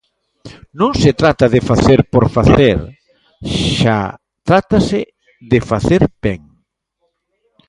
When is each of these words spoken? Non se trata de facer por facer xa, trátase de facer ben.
Non 0.79 0.91
se 1.01 1.11
trata 1.21 1.45
de 1.53 1.61
facer 1.69 1.99
por 2.13 2.25
facer 2.35 2.77
xa, 3.77 4.01
trátase 4.47 4.99
de 5.51 5.59
facer 5.69 6.01
ben. 6.23 6.41